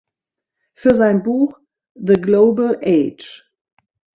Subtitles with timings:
[0.73, 1.59] Für sein Buch
[1.93, 3.43] „The Global Age.